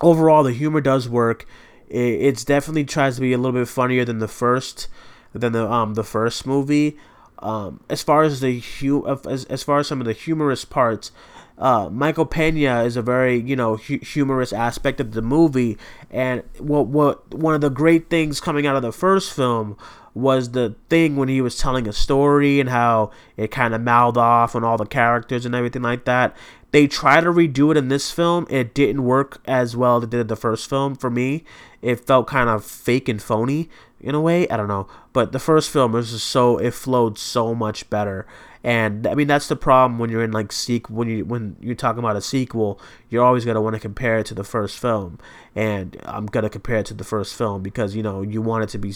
overall, 0.00 0.42
the 0.42 0.52
humor 0.52 0.80
does 0.80 1.08
work. 1.08 1.46
It, 1.88 1.98
it's 1.98 2.44
definitely 2.44 2.84
tries 2.84 3.16
to 3.16 3.20
be 3.20 3.32
a 3.32 3.38
little 3.38 3.58
bit 3.58 3.68
funnier 3.68 4.04
than 4.04 4.18
the 4.18 4.28
first 4.28 4.88
than 5.32 5.52
the 5.52 5.70
um 5.70 5.94
the 5.94 6.04
first 6.04 6.46
movie. 6.46 6.96
Um, 7.40 7.80
as 7.88 8.02
far 8.02 8.22
as 8.22 8.40
the 8.40 8.60
hu- 8.60 9.06
as, 9.06 9.44
as 9.46 9.62
far 9.62 9.80
as 9.80 9.88
some 9.88 10.00
of 10.00 10.06
the 10.06 10.12
humorous 10.12 10.64
parts, 10.64 11.10
uh, 11.58 11.88
Michael 11.90 12.26
Pena 12.26 12.84
is 12.84 12.96
a 12.96 13.02
very 13.02 13.40
you 13.40 13.56
know 13.56 13.76
hu- 13.76 13.98
humorous 13.98 14.52
aspect 14.52 15.00
of 15.00 15.12
the 15.12 15.22
movie, 15.22 15.78
and 16.10 16.42
what 16.58 16.86
what 16.86 17.34
one 17.34 17.54
of 17.54 17.60
the 17.60 17.70
great 17.70 18.10
things 18.10 18.40
coming 18.40 18.66
out 18.66 18.76
of 18.76 18.82
the 18.82 18.92
first 18.92 19.32
film 19.32 19.76
was 20.14 20.50
the 20.50 20.74
thing 20.88 21.16
when 21.16 21.28
he 21.28 21.40
was 21.40 21.56
telling 21.56 21.86
a 21.86 21.92
story 21.92 22.60
and 22.60 22.68
how 22.68 23.10
it 23.36 23.50
kind 23.50 23.74
of 23.74 23.80
mouthed 23.80 24.16
off 24.16 24.56
on 24.56 24.64
all 24.64 24.76
the 24.76 24.86
characters 24.86 25.46
and 25.46 25.54
everything 25.54 25.82
like 25.82 26.04
that. 26.04 26.36
They 26.72 26.86
try 26.86 27.20
to 27.20 27.30
redo 27.30 27.70
it 27.70 27.76
in 27.76 27.88
this 27.88 28.10
film. 28.10 28.46
It 28.50 28.74
didn't 28.74 29.04
work 29.04 29.40
as 29.44 29.76
well 29.76 29.98
as 29.98 30.04
it 30.04 30.10
did 30.10 30.28
the 30.28 30.36
first 30.36 30.68
film 30.68 30.94
for 30.94 31.10
me. 31.10 31.44
It 31.82 32.00
felt 32.00 32.26
kind 32.26 32.48
of 32.48 32.64
fake 32.64 33.08
and 33.08 33.22
phony 33.22 33.68
in 34.00 34.14
a 34.14 34.20
way. 34.20 34.48
I 34.48 34.56
don't 34.56 34.68
know. 34.68 34.86
But 35.12 35.32
the 35.32 35.38
first 35.38 35.70
film 35.70 35.92
was 35.92 36.12
just 36.12 36.26
so 36.26 36.58
it 36.58 36.72
flowed 36.72 37.18
so 37.18 37.54
much 37.54 37.88
better. 37.90 38.26
And 38.62 39.06
I 39.06 39.14
mean 39.14 39.26
that's 39.26 39.48
the 39.48 39.56
problem 39.56 39.98
when 39.98 40.10
you're 40.10 40.22
in 40.22 40.32
like 40.32 40.52
sequel 40.52 40.94
when 40.96 41.08
you 41.08 41.24
when 41.24 41.56
you're 41.60 41.74
talking 41.74 41.98
about 41.98 42.16
a 42.16 42.20
sequel, 42.20 42.78
you're 43.08 43.24
always 43.24 43.46
gonna 43.46 43.60
want 43.60 43.74
to 43.74 43.80
compare 43.80 44.18
it 44.18 44.26
to 44.26 44.34
the 44.34 44.44
first 44.44 44.78
film. 44.78 45.18
And 45.56 45.96
I'm 46.04 46.26
gonna 46.26 46.50
compare 46.50 46.76
it 46.76 46.86
to 46.86 46.94
the 46.94 47.02
first 47.02 47.34
film 47.34 47.62
because 47.62 47.96
you 47.96 48.02
know 48.02 48.20
you 48.20 48.42
want 48.42 48.64
it 48.64 48.68
to 48.70 48.78
be 48.78 48.92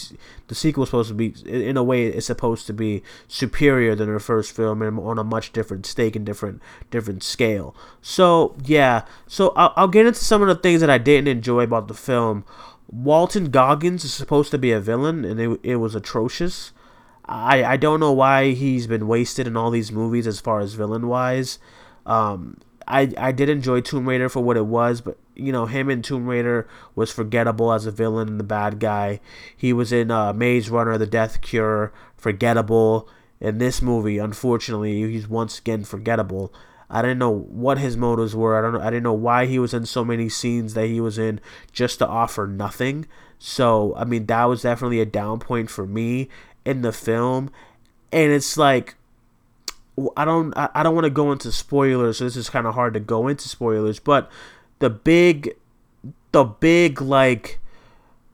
the 0.47 0.55
sequel 0.55 0.83
is 0.83 0.89
supposed 0.89 1.09
to 1.09 1.15
be 1.15 1.33
in 1.45 1.77
a 1.77 1.83
way 1.83 2.05
it's 2.05 2.27
supposed 2.27 2.67
to 2.67 2.73
be 2.73 3.01
superior 3.27 3.95
than 3.95 4.13
the 4.13 4.19
first 4.19 4.55
film 4.55 4.83
and 4.83 4.99
on 4.99 5.17
a 5.17 5.23
much 5.23 5.51
different 5.51 5.87
stake 5.87 6.15
and 6.15 6.27
different 6.27 6.61
different 6.91 7.23
scale. 7.23 7.75
So 8.03 8.55
yeah, 8.63 9.01
so 9.25 9.51
I'll, 9.55 9.73
I'll 9.75 9.87
get 9.87 10.05
into 10.05 10.19
some 10.19 10.43
of 10.43 10.47
the 10.47 10.55
things 10.55 10.81
that 10.81 10.91
I 10.91 10.99
didn't 10.99 11.27
enjoy 11.27 11.61
about 11.61 11.87
the 11.87 11.95
film. 11.95 12.45
Walton 12.87 13.49
Goggins 13.49 14.03
is 14.03 14.13
supposed 14.13 14.51
to 14.51 14.57
be 14.57 14.71
a 14.71 14.79
villain, 14.79 15.25
and 15.25 15.39
it, 15.39 15.59
it 15.63 15.75
was 15.77 15.95
atrocious. 15.95 16.71
I, 17.25 17.63
I 17.63 17.77
don't 17.77 17.99
know 17.99 18.11
why 18.11 18.51
he's 18.51 18.87
been 18.87 19.07
wasted 19.07 19.47
in 19.47 19.57
all 19.57 19.71
these 19.71 19.91
movies 19.91 20.27
as 20.27 20.39
far 20.39 20.59
as 20.59 20.73
villain 20.73 21.07
wise. 21.07 21.57
Um, 22.05 22.57
I 22.87 23.11
I 23.17 23.31
did 23.31 23.49
enjoy 23.49 23.81
Tomb 23.81 24.07
Raider 24.07 24.29
for 24.29 24.41
what 24.41 24.57
it 24.57 24.65
was, 24.65 25.01
but 25.01 25.17
you 25.35 25.51
know 25.51 25.65
him 25.65 25.89
in 25.89 26.01
Tomb 26.01 26.27
Raider 26.27 26.67
was 26.93 27.11
forgettable 27.11 27.73
as 27.73 27.85
a 27.85 27.91
villain 27.91 28.27
and 28.27 28.39
the 28.39 28.43
bad 28.43 28.79
guy. 28.79 29.19
He 29.55 29.73
was 29.73 29.91
in 29.91 30.11
uh, 30.11 30.33
Maze 30.33 30.69
Runner: 30.69 30.97
The 30.97 31.07
Death 31.07 31.41
Cure, 31.41 31.91
forgettable. 32.15 33.09
In 33.41 33.57
this 33.57 33.81
movie, 33.81 34.17
unfortunately, 34.17 35.11
he's 35.11 35.27
once 35.27 35.59
again 35.59 35.83
forgettable. 35.83 36.53
I 36.89 37.01
didn't 37.01 37.19
know 37.19 37.31
what 37.31 37.77
his 37.77 37.97
motives 37.97 38.35
were. 38.35 38.57
I 38.57 38.61
don't 38.61 38.73
know. 38.73 38.81
I 38.81 38.89
didn't 38.89 39.03
know 39.03 39.13
why 39.13 39.45
he 39.45 39.59
was 39.59 39.73
in 39.73 39.85
so 39.85 40.05
many 40.05 40.29
scenes 40.29 40.73
that 40.75 40.87
he 40.87 41.01
was 41.01 41.17
in 41.17 41.39
just 41.71 41.99
to 41.99 42.07
offer 42.07 42.47
nothing. 42.47 43.07
So 43.39 43.93
I 43.95 44.05
mean, 44.05 44.25
that 44.27 44.45
was 44.45 44.61
definitely 44.61 45.01
a 45.01 45.05
down 45.05 45.39
point 45.39 45.69
for 45.69 45.85
me 45.85 46.29
in 46.63 46.81
the 46.81 46.91
film, 46.91 47.51
and 48.11 48.31
it's 48.31 48.57
like 48.57 48.95
I 50.17 50.25
don't 50.25 50.53
I 50.55 50.83
don't 50.83 50.95
want 50.95 51.05
to 51.05 51.11
go 51.11 51.31
into 51.31 51.51
spoilers, 51.51 52.17
so 52.17 52.23
this 52.25 52.35
is 52.35 52.49
kind 52.49 52.67
of 52.67 52.73
hard 52.73 52.93
to 52.93 52.99
go 52.99 53.27
into 53.27 53.47
spoilers, 53.47 53.99
but 53.99 54.31
the 54.79 54.89
big 54.89 55.55
the 56.31 56.43
big 56.43 57.01
like 57.01 57.59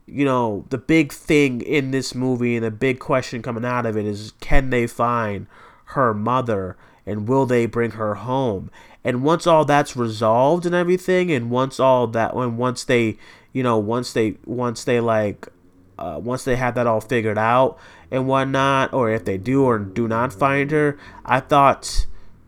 you 0.07 0.25
know, 0.25 0.65
the 0.69 0.77
big 0.77 1.13
thing 1.13 1.61
in 1.61 1.91
this 1.91 2.13
movie 2.13 2.57
and 2.57 2.65
the 2.65 2.71
big 2.71 2.99
question 2.99 3.41
coming 3.41 3.63
out 3.63 3.85
of 3.85 3.95
it 3.95 4.05
is 4.05 4.33
can 4.39 4.69
they 4.69 4.85
find 4.85 5.47
her 5.85 6.13
mother 6.13 6.75
and 7.05 7.27
will 7.27 7.45
they 7.45 7.65
bring 7.65 7.91
her 7.91 8.15
home? 8.15 8.69
And 9.03 9.23
once 9.23 9.47
all 9.47 9.65
that's 9.65 9.95
resolved 9.95 10.65
and 10.65 10.75
everything 10.75 11.31
and 11.31 11.49
once 11.49 11.79
all 11.79 12.07
that 12.07 12.35
when 12.35 12.57
once 12.57 12.83
they, 12.83 13.17
you 13.51 13.63
know, 13.63 13.77
once 13.77 14.13
they 14.13 14.35
once 14.45 14.83
they 14.83 14.99
like 14.99 15.47
uh, 15.97 16.19
once 16.19 16.43
they 16.43 16.55
have 16.55 16.75
that 16.75 16.87
all 16.87 17.01
figured 17.01 17.37
out 17.37 17.77
and 18.09 18.27
whatnot, 18.27 18.93
or 18.93 19.09
if 19.11 19.23
they 19.23 19.37
do 19.37 19.63
or 19.63 19.79
do 19.79 20.07
not 20.07 20.33
find 20.33 20.71
her, 20.71 20.97
I 21.25 21.39
thought 21.39 22.05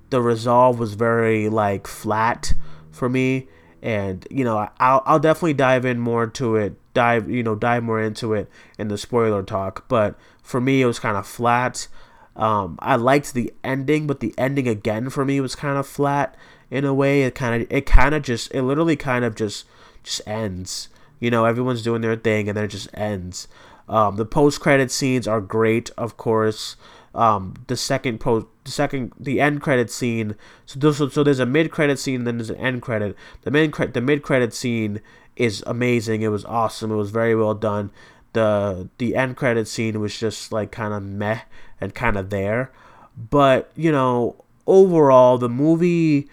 the 0.10 0.22
resolve 0.22 0.80
was 0.80 0.96
very 0.96 1.50
like 1.50 1.88
flat 1.88 2.54
for 2.92 3.10
me. 3.10 3.48
And 3.82 4.28
you 4.30 4.44
know, 4.44 4.70
I'll 4.80 5.04
I'll 5.06 5.20
definitely 5.20 5.54
dive 5.54 5.86
in 5.86 6.00
more 6.00 6.28
to 6.28 6.56
it, 6.56 6.76
dive 6.94 7.30
you 7.30 7.44
know 7.44 7.56
dive 7.56 7.84
more 7.84 8.02
into 8.02 8.34
it 8.34 8.50
in 8.78 8.88
the 8.88 8.98
spoiler 8.98 9.44
talk. 9.44 9.88
But 9.88 10.16
for 10.42 10.62
me, 10.62 10.82
it 10.82 10.86
was 10.86 11.00
kind 11.00 11.18
of 11.18 11.28
flat. 11.28 11.88
Um, 12.36 12.78
I 12.80 12.96
liked 12.96 13.34
the 13.34 13.54
ending, 13.64 14.08
but 14.08 14.20
the 14.20 14.34
ending 14.38 14.68
again 14.68 15.10
for 15.10 15.24
me 15.24 15.40
was 15.40 15.56
kind 15.56 15.78
of 15.78 15.88
flat 15.88 16.36
in 16.72 16.86
a 16.86 16.94
way. 16.94 17.24
It 17.24 17.36
kind 17.36 17.62
of 17.62 17.72
it 17.72 17.86
kind 17.86 18.16
of 18.16 18.24
just 18.24 18.54
it 18.54 18.64
literally 18.64 18.96
kind 18.96 19.24
of 19.24 19.36
just 19.36 19.66
just 20.04 20.22
ends. 20.28 20.90
You 21.20 21.32
know, 21.32 21.46
everyone's 21.46 21.84
doing 21.84 22.02
their 22.02 22.16
thing 22.16 22.50
and 22.50 22.58
then 22.58 22.66
it 22.66 22.70
just 22.70 22.90
ends. 22.94 23.48
Um, 23.88 24.16
the 24.16 24.26
post 24.26 24.60
credit 24.60 24.92
scenes 24.92 25.28
are 25.28 25.42
great, 25.42 25.92
of 25.98 26.18
course. 26.18 26.76
Um, 27.16 27.54
the 27.68 27.78
second 27.78 28.20
post, 28.20 28.48
the 28.64 28.72
second, 28.72 29.14
the 29.20 29.40
end 29.40 29.62
credit 29.62 29.92
scene. 29.92 30.36
So, 30.66 30.92
so, 30.92 31.10
so 31.10 31.24
there's 31.24 31.40
a 31.40 31.46
mid 31.46 31.70
credit 31.70 32.00
scene, 32.00 32.24
then 32.24 32.38
there's 32.38 32.50
an 32.50 32.58
end 32.58 32.82
credit. 32.82 33.16
The 33.44 33.52
mid 33.52 33.72
credit, 33.72 33.94
the 33.94 34.02
mid 34.02 34.24
credit 34.24 34.54
scene 34.54 35.00
is 35.36 35.64
amazing. 35.68 36.22
It 36.22 36.30
was 36.30 36.46
awesome. 36.46 36.92
It 36.92 36.96
was 36.96 37.12
very 37.12 37.36
well 37.36 37.54
done. 37.54 37.92
The 38.34 38.90
the 38.98 39.16
end 39.16 39.38
credit 39.38 39.68
scene 39.68 40.00
was 40.00 40.18
just 40.18 40.52
like 40.52 40.72
kind 40.72 40.94
of 40.94 41.04
meh 41.04 41.42
and 41.80 41.94
kind 41.94 42.18
of 42.18 42.30
there, 42.30 42.72
but 43.18 43.72
you 43.76 43.92
know, 43.92 44.44
overall 44.68 45.38
the 45.38 45.50
movie. 45.50 46.28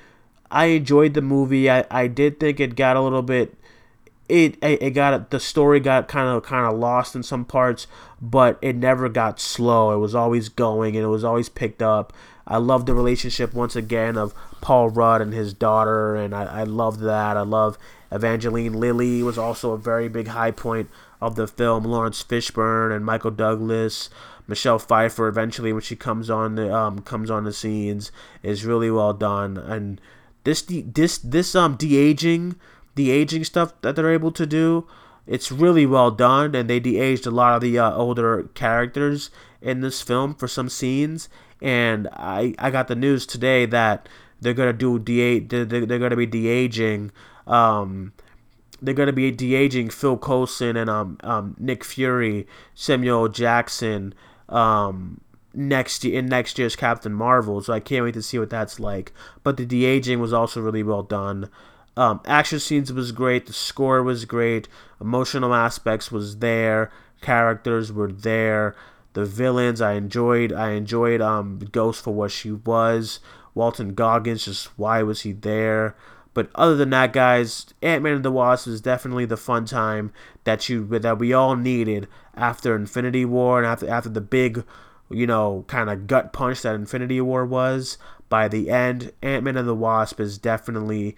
I 0.52 0.64
enjoyed 0.66 1.14
the 1.14 1.22
movie. 1.22 1.70
I, 1.70 1.84
I 1.92 2.08
did 2.08 2.40
think 2.40 2.58
it 2.58 2.74
got 2.74 2.96
a 2.96 3.00
little 3.00 3.22
bit 3.22 3.54
it 4.30 4.56
it 4.62 4.90
got 4.90 5.30
the 5.30 5.40
story 5.40 5.80
got 5.80 6.08
kind 6.08 6.28
of 6.28 6.42
kind 6.44 6.66
of 6.66 6.78
lost 6.78 7.16
in 7.16 7.22
some 7.22 7.44
parts, 7.44 7.86
but 8.20 8.58
it 8.62 8.76
never 8.76 9.08
got 9.08 9.40
slow. 9.40 9.92
It 9.92 9.98
was 9.98 10.14
always 10.14 10.48
going 10.48 10.96
and 10.96 11.04
it 11.04 11.08
was 11.08 11.24
always 11.24 11.48
picked 11.48 11.82
up. 11.82 12.12
I 12.46 12.56
love 12.56 12.86
the 12.86 12.94
relationship 12.94 13.52
once 13.52 13.76
again 13.76 14.16
of 14.16 14.34
Paul 14.60 14.88
Rudd 14.90 15.20
and 15.20 15.32
his 15.32 15.52
daughter, 15.52 16.16
and 16.16 16.34
I, 16.34 16.60
I 16.60 16.62
love 16.64 17.00
that. 17.00 17.36
I 17.36 17.42
love 17.42 17.76
Evangeline 18.10 18.72
Lilly 18.72 19.22
was 19.22 19.38
also 19.38 19.72
a 19.72 19.78
very 19.78 20.08
big 20.08 20.28
high 20.28 20.50
point 20.50 20.90
of 21.20 21.36
the 21.36 21.46
film. 21.46 21.84
Laurence 21.84 22.22
Fishburne 22.22 22.94
and 22.94 23.04
Michael 23.04 23.30
Douglas, 23.30 24.10
Michelle 24.46 24.78
Pfeiffer 24.78 25.28
eventually 25.28 25.72
when 25.72 25.82
she 25.82 25.96
comes 25.96 26.28
on 26.28 26.56
the 26.56 26.74
um 26.74 27.00
comes 27.00 27.30
on 27.30 27.44
the 27.44 27.52
scenes 27.52 28.10
is 28.42 28.64
really 28.64 28.90
well 28.90 29.12
done. 29.12 29.56
And 29.56 30.00
this 30.44 30.62
this 30.68 31.18
this 31.18 31.54
um 31.54 31.76
de 31.76 31.96
aging 31.96 32.56
the 32.94 33.10
aging 33.10 33.44
stuff 33.44 33.72
that 33.82 33.96
they're 33.96 34.12
able 34.12 34.32
to 34.32 34.46
do, 34.46 34.86
it's 35.26 35.52
really 35.52 35.86
well 35.86 36.10
done, 36.10 36.54
and 36.54 36.68
they 36.68 36.80
de-aged 36.80 37.26
a 37.26 37.30
lot 37.30 37.54
of 37.54 37.60
the 37.60 37.78
uh, 37.78 37.92
older 37.94 38.44
characters 38.54 39.30
in 39.62 39.80
this 39.80 40.02
film 40.02 40.34
for 40.34 40.48
some 40.48 40.68
scenes. 40.68 41.28
And 41.62 42.08
I 42.12 42.54
I 42.58 42.70
got 42.70 42.88
the 42.88 42.96
news 42.96 43.26
today 43.26 43.66
that 43.66 44.08
they're 44.40 44.54
gonna 44.54 44.72
do 44.72 44.98
de 44.98 45.38
they're, 45.40 45.64
they're 45.64 45.98
gonna 45.98 46.16
be 46.16 46.26
de-aging. 46.26 47.12
Um, 47.50 48.12
they're 48.80 48.94
gonna 48.94 49.12
be 49.12 49.30
de-aging 49.30 49.90
Phil 49.90 50.16
Coulson 50.16 50.76
and 50.76 50.88
um, 50.88 51.18
um 51.22 51.56
Nick 51.58 51.84
Fury, 51.84 52.46
Samuel 52.74 53.28
Jackson. 53.28 54.14
Um, 54.48 55.20
next 55.52 56.04
in 56.04 56.26
next 56.26 56.58
year's 56.58 56.76
Captain 56.76 57.12
Marvel, 57.12 57.60
so 57.60 57.72
I 57.72 57.80
can't 57.80 58.04
wait 58.04 58.14
to 58.14 58.22
see 58.22 58.38
what 58.38 58.50
that's 58.50 58.80
like. 58.80 59.12
But 59.42 59.56
the 59.56 59.66
de 59.66 59.84
aging 59.84 60.20
was 60.20 60.32
also 60.32 60.60
really 60.60 60.82
well 60.82 61.02
done. 61.02 61.50
Um, 61.96 62.20
action 62.24 62.60
scenes 62.60 62.92
was 62.92 63.12
great. 63.12 63.46
The 63.46 63.52
score 63.52 64.02
was 64.02 64.24
great. 64.24 64.68
Emotional 65.00 65.54
aspects 65.54 66.10
was 66.10 66.38
there. 66.38 66.90
Characters 67.20 67.92
were 67.92 68.10
there. 68.10 68.74
The 69.12 69.24
villains 69.24 69.80
I 69.80 69.94
enjoyed. 69.94 70.52
I 70.52 70.70
enjoyed 70.70 71.20
um 71.20 71.58
Ghost 71.72 72.04
for 72.04 72.14
what 72.14 72.30
she 72.30 72.52
was. 72.52 73.20
Walton 73.54 73.94
Goggins, 73.94 74.44
just 74.44 74.78
why 74.78 75.02
was 75.02 75.22
he 75.22 75.32
there? 75.32 75.96
But 76.32 76.50
other 76.54 76.76
than 76.76 76.90
that, 76.90 77.12
guys, 77.12 77.66
Ant 77.82 78.02
Man 78.02 78.14
and 78.14 78.24
the 78.24 78.30
Wasp 78.30 78.68
is 78.68 78.80
definitely 78.80 79.24
the 79.24 79.36
fun 79.36 79.64
time 79.64 80.12
that 80.44 80.68
you 80.68 80.86
that 80.98 81.18
we 81.18 81.32
all 81.32 81.56
needed 81.56 82.06
after 82.36 82.76
Infinity 82.76 83.24
War 83.24 83.58
and 83.58 83.66
after 83.66 83.88
after 83.88 84.08
the 84.08 84.20
big, 84.20 84.64
you 85.10 85.26
know, 85.26 85.64
kind 85.66 85.90
of 85.90 86.06
gut 86.06 86.32
punch 86.32 86.62
that 86.62 86.74
Infinity 86.74 87.20
War 87.20 87.44
was. 87.44 87.98
By 88.28 88.46
the 88.46 88.70
end, 88.70 89.12
Ant 89.22 89.42
Man 89.42 89.56
and 89.56 89.66
the 89.66 89.74
Wasp 89.74 90.20
is 90.20 90.38
definitely 90.38 91.16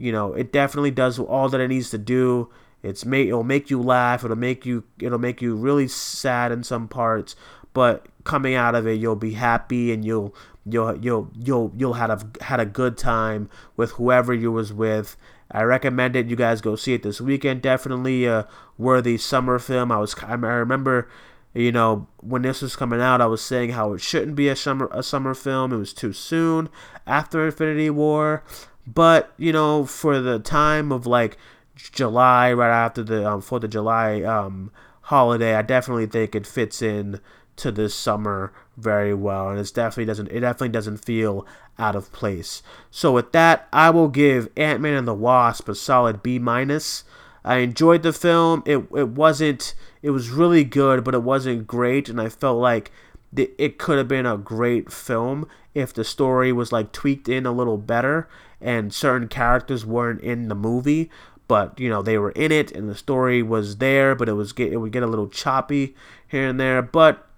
you 0.00 0.12
know, 0.12 0.32
it 0.32 0.50
definitely 0.50 0.90
does 0.90 1.18
all 1.18 1.50
that 1.50 1.60
it 1.60 1.68
needs 1.68 1.90
to 1.90 1.98
do. 1.98 2.48
It's 2.82 3.04
make 3.04 3.28
it'll 3.28 3.44
make 3.44 3.68
you 3.68 3.80
laugh. 3.80 4.24
It'll 4.24 4.36
make 4.36 4.64
you 4.64 4.84
it'll 4.98 5.18
make 5.18 5.42
you 5.42 5.54
really 5.54 5.88
sad 5.88 6.50
in 6.50 6.64
some 6.64 6.88
parts, 6.88 7.36
but 7.74 8.06
coming 8.24 8.54
out 8.54 8.74
of 8.74 8.86
it, 8.86 8.94
you'll 8.94 9.14
be 9.16 9.34
happy 9.34 9.92
and 9.92 10.02
you'll 10.02 10.34
you'll 10.66 10.96
you'll 10.98 11.30
you'll 11.38 11.72
you'll 11.76 11.94
had 11.94 12.10
a 12.10 12.20
had 12.42 12.60
a 12.60 12.66
good 12.66 12.96
time 12.96 13.48
with 13.76 13.92
whoever 13.92 14.32
you 14.34 14.52
was 14.52 14.72
with. 14.72 15.16
I 15.50 15.62
recommend 15.62 16.14
it. 16.16 16.26
You 16.26 16.36
guys 16.36 16.60
go 16.60 16.76
see 16.76 16.94
it 16.94 17.02
this 17.02 17.20
weekend. 17.20 17.62
Definitely 17.62 18.24
a 18.26 18.46
worthy 18.78 19.16
summer 19.18 19.58
film. 19.58 19.90
I 19.90 19.98
was 19.98 20.14
I 20.22 20.34
remember, 20.34 21.08
you 21.54 21.72
know, 21.72 22.06
when 22.18 22.42
this 22.42 22.62
was 22.62 22.76
coming 22.76 23.00
out, 23.00 23.20
I 23.20 23.26
was 23.26 23.42
saying 23.42 23.70
how 23.70 23.92
it 23.94 24.00
shouldn't 24.00 24.36
be 24.36 24.48
a 24.48 24.56
summer 24.56 24.88
a 24.92 25.02
summer 25.02 25.34
film. 25.34 25.72
It 25.72 25.78
was 25.78 25.92
too 25.92 26.12
soon 26.12 26.68
after 27.06 27.46
Infinity 27.46 27.90
War. 27.90 28.44
But 28.86 29.32
you 29.36 29.52
know, 29.52 29.84
for 29.86 30.20
the 30.20 30.38
time 30.38 30.92
of 30.92 31.06
like 31.06 31.36
July, 31.76 32.52
right 32.52 32.84
after 32.84 33.02
the 33.02 33.28
um, 33.28 33.40
Fourth 33.40 33.64
of 33.64 33.70
July 33.70 34.22
um, 34.22 34.70
holiday, 35.02 35.54
I 35.54 35.62
definitely 35.62 36.06
think 36.06 36.34
it 36.34 36.46
fits 36.46 36.82
in 36.82 37.20
to 37.60 37.72
this 37.72 37.94
summer 37.94 38.52
very 38.76 39.14
well, 39.14 39.50
and 39.50 39.58
it 39.58 39.72
definitely 39.74 40.06
doesn't 40.06 40.28
it 40.28 40.40
definitely 40.40 40.70
doesn't 40.70 41.04
feel 41.04 41.46
out 41.78 41.96
of 41.96 42.12
place. 42.12 42.62
So 42.90 43.12
with 43.12 43.32
that, 43.32 43.68
I 43.72 43.90
will 43.90 44.08
give 44.08 44.48
Ant 44.56 44.80
Man 44.80 44.94
and 44.94 45.08
the 45.08 45.14
Wasp 45.14 45.68
a 45.68 45.74
solid 45.74 46.22
B 46.22 46.38
minus. 46.38 47.04
I 47.44 47.56
enjoyed 47.58 48.02
the 48.02 48.12
film. 48.12 48.62
It 48.66 48.86
it 48.94 49.08
wasn't. 49.08 49.74
It 50.02 50.10
was 50.10 50.30
really 50.30 50.64
good, 50.64 51.04
but 51.04 51.14
it 51.14 51.22
wasn't 51.22 51.66
great, 51.66 52.08
and 52.08 52.20
I 52.20 52.28
felt 52.28 52.58
like 52.58 52.90
it 53.36 53.78
could 53.78 53.98
have 53.98 54.08
been 54.08 54.26
a 54.26 54.36
great 54.36 54.92
film 54.92 55.46
if 55.74 55.94
the 55.94 56.04
story 56.04 56.52
was 56.52 56.72
like 56.72 56.92
tweaked 56.92 57.28
in 57.28 57.46
a 57.46 57.52
little 57.52 57.78
better 57.78 58.28
and 58.60 58.92
certain 58.92 59.28
characters 59.28 59.86
weren't 59.86 60.20
in 60.20 60.48
the 60.48 60.54
movie 60.54 61.08
but 61.46 61.78
you 61.78 61.88
know 61.88 62.02
they 62.02 62.18
were 62.18 62.32
in 62.32 62.50
it 62.50 62.72
and 62.72 62.88
the 62.88 62.94
story 62.94 63.42
was 63.42 63.76
there 63.76 64.14
but 64.14 64.28
it 64.28 64.32
was 64.32 64.52
get, 64.52 64.72
it 64.72 64.78
would 64.78 64.92
get 64.92 65.02
a 65.02 65.06
little 65.06 65.28
choppy 65.28 65.94
here 66.26 66.48
and 66.48 66.58
there 66.58 66.82
but 66.82 67.29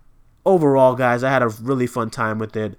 overall 0.44 0.94
guys 0.94 1.22
i 1.22 1.30
had 1.30 1.42
a 1.42 1.48
really 1.48 1.86
fun 1.86 2.10
time 2.10 2.38
with 2.38 2.56
it 2.56 2.76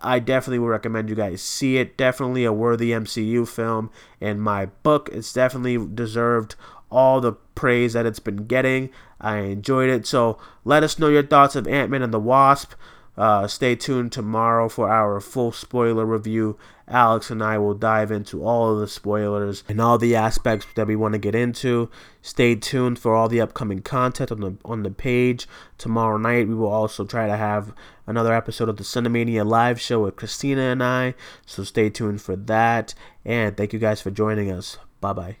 i 0.00 0.18
definitely 0.18 0.58
would 0.58 0.68
recommend 0.68 1.08
you 1.08 1.14
guys 1.14 1.40
see 1.40 1.78
it 1.78 1.96
definitely 1.96 2.44
a 2.44 2.52
worthy 2.52 2.90
mcu 2.90 3.46
film 3.46 3.90
in 4.20 4.38
my 4.38 4.66
book 4.82 5.08
it's 5.12 5.32
definitely 5.32 5.78
deserved 5.94 6.54
all 6.90 7.20
the 7.20 7.32
praise 7.54 7.92
that 7.94 8.06
it's 8.06 8.20
been 8.20 8.46
getting. 8.46 8.90
I 9.20 9.38
enjoyed 9.38 9.90
it. 9.90 10.06
So 10.06 10.38
let 10.64 10.82
us 10.82 10.98
know 10.98 11.08
your 11.08 11.26
thoughts 11.26 11.56
of 11.56 11.66
Ant 11.66 11.90
Man 11.90 12.02
and 12.02 12.12
the 12.12 12.20
Wasp. 12.20 12.72
Uh, 13.16 13.46
stay 13.46 13.74
tuned 13.74 14.12
tomorrow 14.12 14.68
for 14.68 14.90
our 14.90 15.20
full 15.20 15.52
spoiler 15.52 16.04
review. 16.04 16.58
Alex 16.88 17.30
and 17.30 17.42
I 17.42 17.58
will 17.58 17.74
dive 17.74 18.12
into 18.12 18.44
all 18.44 18.72
of 18.72 18.78
the 18.78 18.86
spoilers 18.86 19.64
and 19.68 19.80
all 19.80 19.98
the 19.98 20.14
aspects 20.14 20.66
that 20.74 20.86
we 20.86 20.94
want 20.94 21.14
to 21.14 21.18
get 21.18 21.34
into. 21.34 21.90
Stay 22.22 22.54
tuned 22.54 22.98
for 22.98 23.14
all 23.14 23.28
the 23.28 23.40
upcoming 23.40 23.80
content 23.80 24.30
on 24.30 24.40
the 24.40 24.56
on 24.64 24.82
the 24.82 24.90
page. 24.90 25.48
Tomorrow 25.78 26.18
night 26.18 26.46
we 26.46 26.54
will 26.54 26.70
also 26.70 27.04
try 27.04 27.26
to 27.26 27.36
have 27.36 27.74
another 28.06 28.32
episode 28.32 28.68
of 28.68 28.76
the 28.76 28.84
Cinemania 28.84 29.44
live 29.44 29.80
show 29.80 30.02
with 30.02 30.16
Christina 30.16 30.62
and 30.62 30.82
I. 30.82 31.14
So 31.44 31.64
stay 31.64 31.90
tuned 31.90 32.22
for 32.22 32.36
that. 32.36 32.94
And 33.24 33.56
thank 33.56 33.72
you 33.72 33.80
guys 33.80 34.00
for 34.00 34.10
joining 34.12 34.52
us. 34.52 34.78
Bye 35.00 35.12
bye. 35.12 35.34